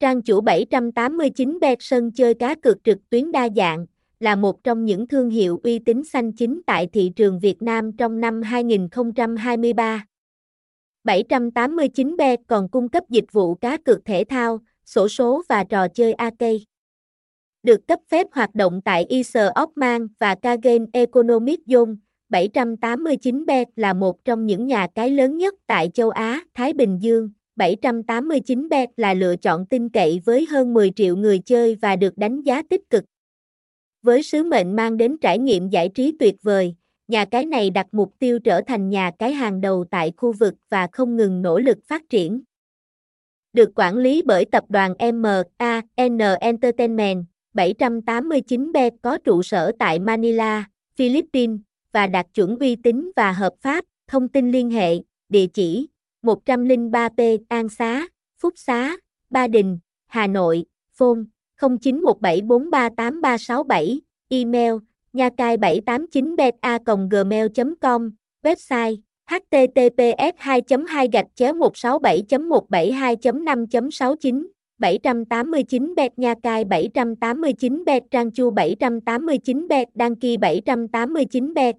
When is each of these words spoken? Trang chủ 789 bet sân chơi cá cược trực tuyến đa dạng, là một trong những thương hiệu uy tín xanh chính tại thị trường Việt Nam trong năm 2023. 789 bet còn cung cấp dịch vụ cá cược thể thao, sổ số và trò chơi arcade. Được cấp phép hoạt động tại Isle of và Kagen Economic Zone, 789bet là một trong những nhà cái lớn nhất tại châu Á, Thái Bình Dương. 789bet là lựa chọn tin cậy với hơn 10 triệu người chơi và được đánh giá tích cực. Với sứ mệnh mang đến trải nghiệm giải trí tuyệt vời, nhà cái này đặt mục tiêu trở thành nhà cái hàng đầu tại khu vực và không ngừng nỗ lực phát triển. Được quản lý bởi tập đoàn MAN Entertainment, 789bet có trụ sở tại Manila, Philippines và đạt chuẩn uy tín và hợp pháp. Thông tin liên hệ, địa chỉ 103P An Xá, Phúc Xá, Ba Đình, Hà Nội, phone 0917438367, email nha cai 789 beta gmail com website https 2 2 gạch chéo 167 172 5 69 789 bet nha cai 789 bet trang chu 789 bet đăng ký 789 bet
Trang 0.00 0.22
chủ 0.22 0.40
789 0.40 1.58
bet 1.60 1.78
sân 1.80 2.10
chơi 2.12 2.34
cá 2.34 2.54
cược 2.54 2.84
trực 2.84 2.98
tuyến 3.10 3.32
đa 3.32 3.48
dạng, 3.56 3.86
là 4.20 4.36
một 4.36 4.64
trong 4.64 4.84
những 4.84 5.08
thương 5.08 5.30
hiệu 5.30 5.60
uy 5.62 5.78
tín 5.78 6.04
xanh 6.04 6.32
chính 6.32 6.60
tại 6.66 6.88
thị 6.92 7.12
trường 7.16 7.38
Việt 7.38 7.62
Nam 7.62 7.92
trong 7.92 8.20
năm 8.20 8.42
2023. 8.42 10.04
789 11.04 12.16
bet 12.16 12.40
còn 12.46 12.68
cung 12.68 12.88
cấp 12.88 13.04
dịch 13.08 13.32
vụ 13.32 13.54
cá 13.54 13.76
cược 13.76 14.04
thể 14.04 14.24
thao, 14.28 14.60
sổ 14.84 15.08
số 15.08 15.42
và 15.48 15.64
trò 15.64 15.88
chơi 15.88 16.12
arcade. 16.12 16.58
Được 17.62 17.86
cấp 17.86 17.98
phép 18.08 18.26
hoạt 18.32 18.54
động 18.54 18.80
tại 18.84 19.04
Isle 19.08 19.50
of 19.54 20.06
và 20.18 20.34
Kagen 20.34 20.86
Economic 20.92 21.60
Zone, 21.66 21.96
789bet 22.30 23.64
là 23.76 23.92
một 23.92 24.24
trong 24.24 24.46
những 24.46 24.66
nhà 24.66 24.86
cái 24.94 25.10
lớn 25.10 25.36
nhất 25.36 25.54
tại 25.66 25.90
châu 25.94 26.10
Á, 26.10 26.40
Thái 26.54 26.72
Bình 26.72 26.98
Dương. 27.00 27.30
789bet 27.58 28.86
là 28.96 29.14
lựa 29.14 29.36
chọn 29.36 29.66
tin 29.66 29.88
cậy 29.88 30.20
với 30.24 30.46
hơn 30.50 30.74
10 30.74 30.90
triệu 30.96 31.16
người 31.16 31.38
chơi 31.38 31.74
và 31.74 31.96
được 31.96 32.18
đánh 32.18 32.42
giá 32.42 32.62
tích 32.70 32.90
cực. 32.90 33.04
Với 34.02 34.22
sứ 34.22 34.44
mệnh 34.44 34.76
mang 34.76 34.96
đến 34.96 35.16
trải 35.20 35.38
nghiệm 35.38 35.68
giải 35.68 35.88
trí 35.88 36.16
tuyệt 36.18 36.34
vời, 36.42 36.74
nhà 37.08 37.24
cái 37.24 37.46
này 37.46 37.70
đặt 37.70 37.86
mục 37.92 38.12
tiêu 38.18 38.38
trở 38.38 38.60
thành 38.60 38.88
nhà 38.88 39.10
cái 39.18 39.32
hàng 39.32 39.60
đầu 39.60 39.84
tại 39.90 40.12
khu 40.16 40.32
vực 40.32 40.54
và 40.70 40.88
không 40.92 41.16
ngừng 41.16 41.42
nỗ 41.42 41.58
lực 41.58 41.78
phát 41.86 42.02
triển. 42.10 42.40
Được 43.52 43.70
quản 43.74 43.96
lý 43.96 44.22
bởi 44.22 44.44
tập 44.44 44.64
đoàn 44.68 44.94
MAN 44.98 46.18
Entertainment, 46.40 47.24
789bet 47.54 48.90
có 49.02 49.18
trụ 49.18 49.42
sở 49.42 49.72
tại 49.78 49.98
Manila, 49.98 50.64
Philippines 50.96 51.60
và 51.92 52.06
đạt 52.06 52.26
chuẩn 52.34 52.58
uy 52.58 52.76
tín 52.76 53.10
và 53.16 53.32
hợp 53.32 53.52
pháp. 53.60 53.84
Thông 54.06 54.28
tin 54.28 54.50
liên 54.50 54.70
hệ, 54.70 54.94
địa 55.28 55.46
chỉ 55.46 55.88
103P 56.36 57.38
An 57.48 57.68
Xá, 57.68 58.06
Phúc 58.42 58.52
Xá, 58.56 58.96
Ba 59.30 59.46
Đình, 59.46 59.78
Hà 60.06 60.26
Nội, 60.26 60.64
phone 60.98 61.24
0917438367, 61.60 64.00
email 64.28 64.74
nha 65.12 65.28
cai 65.36 65.56
789 65.56 66.36
beta 66.36 66.78
gmail 67.10 67.46
com 67.80 68.10
website 68.42 68.96
https 69.26 70.32
2 70.38 70.60
2 70.86 71.08
gạch 71.12 71.26
chéo 71.34 71.54
167 71.54 72.48
172 72.48 73.16
5 73.22 73.90
69 73.90 74.46
789 74.78 75.94
bet 75.94 76.18
nha 76.18 76.34
cai 76.42 76.64
789 76.64 77.84
bet 77.84 78.02
trang 78.10 78.30
chu 78.30 78.50
789 78.50 79.68
bet 79.68 79.88
đăng 79.94 80.16
ký 80.16 80.36
789 80.36 81.54
bet 81.54 81.76